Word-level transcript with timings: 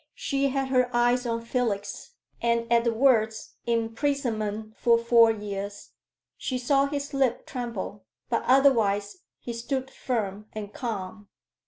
She 0.15 0.47
had 0.47 0.69
her 0.69 0.89
eyes 0.95 1.27
on 1.27 1.45
Felix, 1.45 2.15
and 2.41 2.65
at 2.73 2.85
the 2.85 2.91
words, 2.91 3.53
"Imprisonment 3.67 4.75
for 4.75 4.97
four 4.97 5.29
years," 5.29 5.91
she 6.39 6.57
saw 6.57 6.87
his 6.87 7.13
lip 7.13 7.45
tremble. 7.45 8.05
But 8.27 8.41
otherwise 8.47 9.17
he 9.37 9.53
stood 9.53 9.91
firm 9.91 10.47
and 10.53 10.73
calm. 10.73 11.27